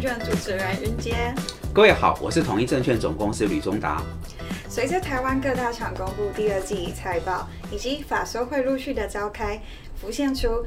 [0.00, 1.34] 证券主持人云杰。
[1.74, 4.02] 各位好，我是统一证券总公司吕中达。
[4.66, 9.60] 随着台湾各大厂公布第二季财报，以及法说会陆续的召开，
[10.00, 10.64] 浮现出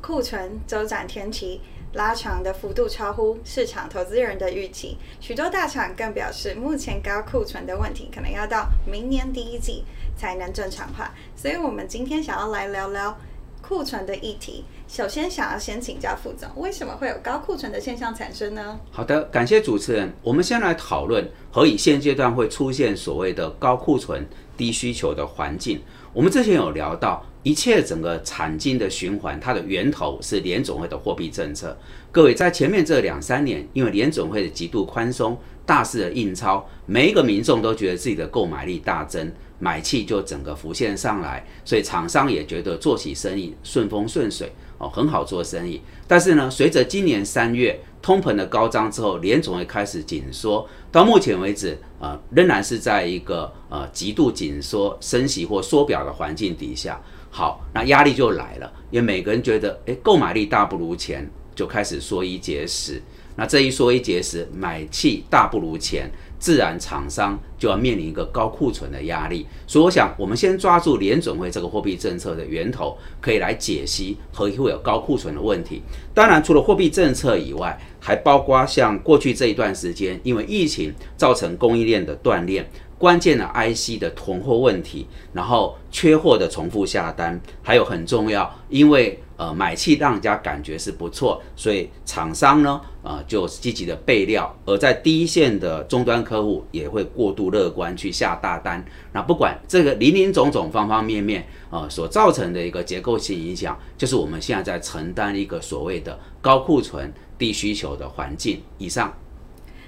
[0.00, 1.60] 库存周转天期
[1.92, 4.96] 拉长的幅度超乎市场投资人的预期。
[5.20, 9.84] 许多大厂更表示，目前高库存的问题可能要到明年第一季
[10.16, 11.12] 才能正常化。
[11.36, 13.14] 所以，我们今天想要来聊聊
[13.60, 14.64] 库存的议题。
[14.92, 18.76] 首先，想要先请教副总，为什么会有高库存的现象产生呢？
[18.90, 20.12] 好的，感谢主持人。
[20.20, 24.26] 我们先来讨论何以现阶段会出现所谓的高库存、
[24.56, 25.80] 低需求的环境。
[26.12, 31.76] 我们之前有聊到，一切整个产经的循环，它的源头是联总会的货币政策。
[32.12, 39.32] 各位在前面这两三年，因为联总会的极度宽松、大肆的印钞，每一个民众都觉得自己的购买力大增。
[39.62, 45.78] 买气就整个浮现上来，所以厂商也觉得做起生意顺风顺水哦，很好做生意。
[46.08, 56.98] 但是呢，随着今年三月通膨的高涨之后，联总会开始紧缩，到目前为止，呃，仍然是在一个呃极度紧缩、升息或缩表的环境底下。
[57.30, 63.00] 好，那压力就来了，因为每个人觉得，诶，购买力大不如前，就开始缩衣节食。
[63.36, 66.10] 那这一缩衣节食，买气大不如前。
[66.40, 75.82] 自然厂商就要面临一个高库存的压力，所以我想，我们先抓住联准会这个货币政策的源头，可以来解析何以会有高库存的问题。
[76.14, 82.66] 当然，除了货币政策以外，还包括像过去这一段时间，因为疫情造成供应链的断裂。
[83.00, 98.84] 关键的 IC 的囤货问题，然后缺货的重复下单，还有很重要，因为呃买气让人家感觉是不错，所以厂商呢呃就积极的备料，而在第一线的终端客户也会过度乐观去下大单。
[99.14, 109.10] 那不管这个林林总总方方面面呃所造成的一个结构性影响，就是我们现在在承担一个所谓的高库存、低需求的环境以上。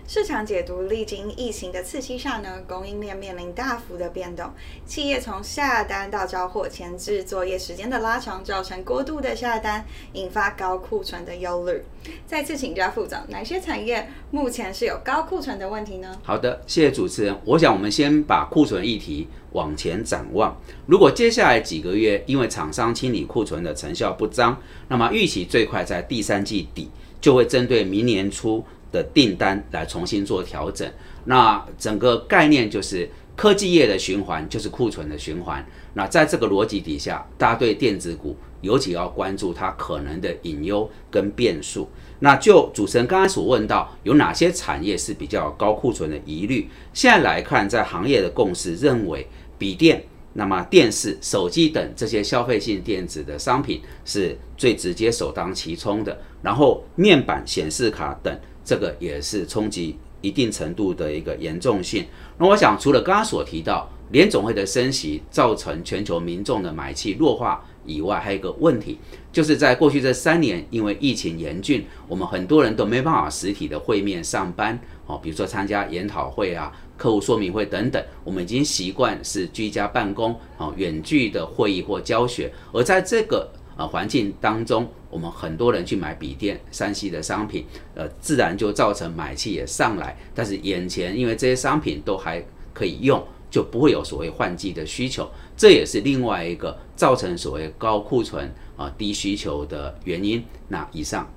[0.07, 4.51] 市场解读历经疫情的刺激下呢，供应链面临大幅的变动，
[4.85, 11.83] 企业从下单到交货前置作业时间的拉长，造成过度的下单，引发高库存的忧虑。
[12.27, 16.19] 再次请教副总，哪些产业目前是有高库存的问题呢？
[16.23, 17.39] 好的，谢谢主持人。
[17.45, 20.61] 我想我们先把库存议题往前展望。
[20.87, 26.91] 如果接下来几个月因为厂商清理库存的成效不彰，那么预期最快在第三季底
[27.21, 28.63] 就会针对明年初。
[28.93, 30.89] 的订单来重新做调整，
[31.25, 35.67] 那整个概念就是科技业的循环就是库存的循环。
[35.95, 41.89] 那在这个逻辑底下，大家对电子股尤其要关注它可能的隐忧跟变数。
[42.21, 46.69] 那就主持人刚才所问到，有哪些产业是比较高库存的疑虑？
[46.93, 49.27] 现在来看，在行业的共识认为，
[49.59, 50.05] 笔电、
[50.35, 58.39] 那么电视、手机等这些消费性电子的商品是最直接首当其冲的，然后面板、显示卡等。
[58.65, 62.07] 这个也是冲击一定程度的一个严重性。
[62.39, 68.99] 那我想，除了刚刚所提到联总会的升息造成全球民众的买气弱化以外，还有一个问题，
[69.33, 84.89] 就是在过去这三年，因为疫情严峻，我们很多人都没办法实体的会面上班哦，比如说参加研讨会啊、客户说明会等等，我们已经习惯是居家办公哦、远距的会议或教学，而在这个啊环境当中。
[85.11, 90.17] 我们很多人去买笔电、三 C 的商品，呃，自然就造成买气也上来。
[90.35, 100.43] 但是眼前因为这些商品都还可以用，就不会有所谓换季的需求，这也是另外一个造成所谓高库存啊、低需求的原因。
[100.69, 101.31] 那以上，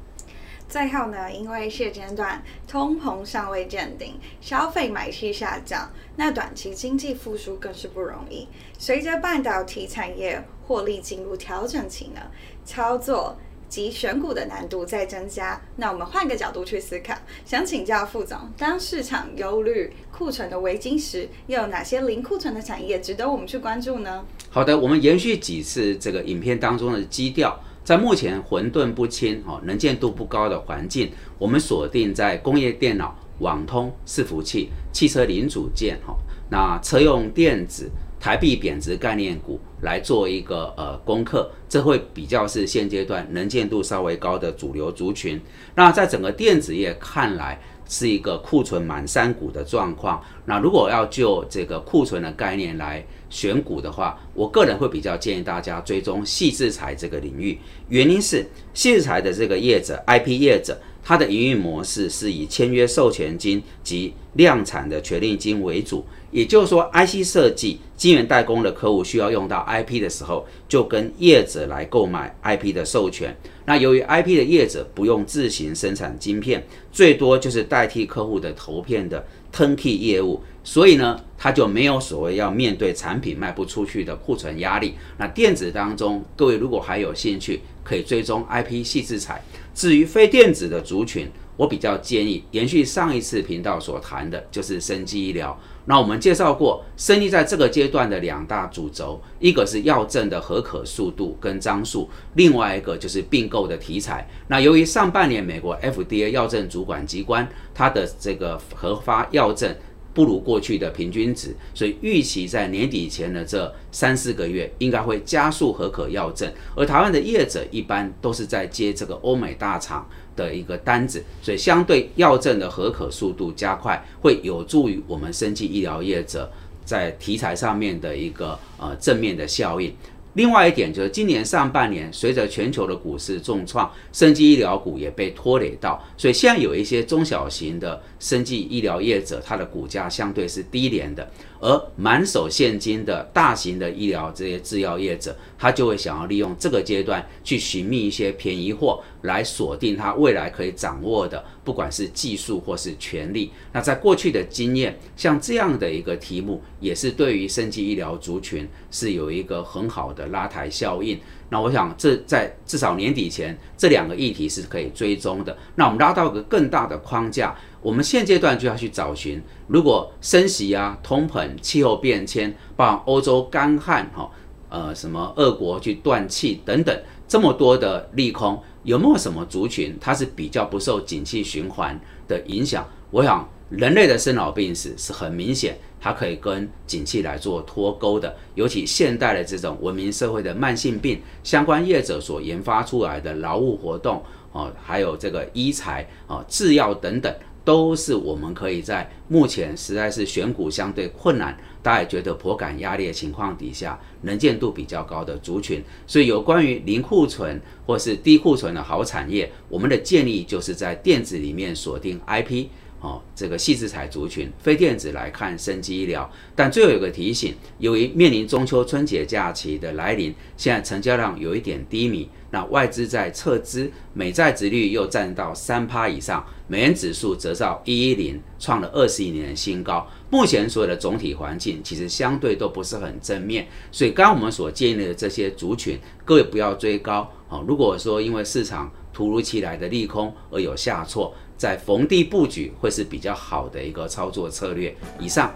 [0.76, 8.46] 最后呢，因为现阶段通膨尚未见顶，消费买气下降，那短期经济复苏更是不容易。
[8.78, 12.20] 随着半导体产业获利进入调整期呢，
[12.66, 13.38] 操作。
[13.68, 24.24] 及选股的难度在增加，那我们换个角度去思考，想请教副总，当市场忧虑库存的危机时，又有哪些零库存的产业值得我们去关注呢？
[24.52, 36.14] 好的，我们延续几次这个影片当中的基调，在目前混沌不清、哦能见度不高的环境，我们锁定在工业电脑、网通、伺服器、汽车零组件、哈
[36.50, 37.90] 那车用电子。
[38.18, 45.40] 台币贬值概念股来做一个呃功课，这会比较是现阶段能见度稍微高的主流族群。
[45.76, 50.24] 那在整个电子业看来是一个库存满山股的状况。
[50.46, 57.58] 那如果要就这个库存的概念来选股的话，我个人会比较建议大家追踪细制材这个领域。
[57.90, 66.06] 原因是细制材的这个业者 IP 业者，它的营运模式是以签约授权金及量产的权利金为主。
[66.32, 73.34] 也就是说，IC 设计、晶圆代工的客户需要用到 IP 的时候，就跟业者来购买 IP 的授权。
[73.66, 84.94] 那由于 IP 的业者不用自行生产晶片，最多就是代替客户的投片的 turnkey 业务，所以呢，它就没有所谓要面对产品卖不出去的库存压力。
[85.18, 89.44] 那电子当中，各位如果还有兴趣，可以追踪 IP 细制材。
[89.74, 95.58] 至于非电子的族群，我比较建议延续上一次频道所谈的，就是生机医疗。
[95.86, 104.28] 那我们介绍过，生技在这个阶段的两大主轴，一个是药证的合可速度跟张数，另外一个就是并购的题材。
[104.48, 109.76] 那由于上半年美国 FDA 药证主管机关它的这个核发药证。
[110.16, 116.50] 不如过去的平均值，所以预期在年底前的这三四个月，应该会加速合可药证。
[116.74, 126.50] 而台湾的业者一般都是在接这个欧美大厂的一个单子，所以相对药证的合可速度加快，会有助于我们生技医疗业者
[126.86, 129.94] 在题材上面的一个呃正面的效应。
[130.36, 141.28] 另外一点就是，今年上半年随着全球的股市重创，生技医疗股也被拖累到，所以现在有一些中小型的生技医疗业者，它的股价相对是低廉的。
[141.60, 153.52] 而满手现金的大型的医疗这些制药业者，他就会想要利用这个阶段去寻觅一些便宜货，来锁定他未来可以掌握的，不管是技术或是权利。
[153.72, 161.20] 那在过去的经验，像这样的一个题目，也是对于生级医疗族群是有一个很好的拉抬效应。
[161.50, 165.56] 那我想，这在至少年底前，这两个议题是可以追踪的。
[165.76, 167.56] 那我们拉到一个更大的框架，
[167.86, 174.28] 我们现阶段就要去找寻，如果升息啊、通膨、气候变迁，包括欧洲干旱、哈
[174.70, 182.84] 呃什么俄国去断气等等，这么多的利空，有没有什么族群它是比较不受景气循环的影响？
[183.12, 183.48] 我想。
[183.72, 188.34] 人类的生老病死是很明显，它可以跟景气来做脱钩的。
[188.54, 197.36] 尤其现代的这种文明社会的慢性病，相关业者所研发出来的劳务活动哦，还有这个医材啊、制药等等，
[197.66, 205.84] 都是我们可以在目前实在是选股相对困难，大家觉得颇感压力的情况底下，能见度比较高的族群。
[206.06, 212.68] 所以有关于零库存或是低库存的好产业，我们的建议就是在电子里面锁定 IP。
[213.02, 230.08] 哦，这个细资材族群，非电子来看生机医疗，但最后有个提醒，由于面临中秋春节假期的来临，现在成交量有一点低迷，那外资在撤资，美债值率又占到三趴以上，美元指数则到一一零，创了二十一年的新高。
[230.32, 237.30] 目前所有的总体环境其实相对都不是很正面，所以刚刚我们所建议的这些族群，各位不要追高。
[237.50, 241.32] 哦，如果说因为市场突如其来的利空而有下挫。
[241.58, 244.96] 在逢低布局会是比较好的一个操作策略。
[245.20, 245.54] 以上，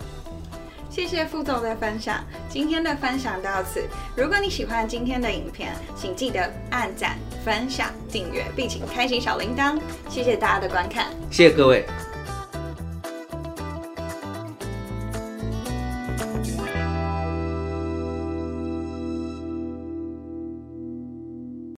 [0.89, 2.23] 谢谢副总的分享。
[2.49, 3.83] 今天的分享到此。
[4.15, 9.79] 如果你喜欢今天的影片，请记得按赞、分享、订阅，并请开启小铃铛。
[10.09, 11.85] 谢谢大家的观看，谢谢各位。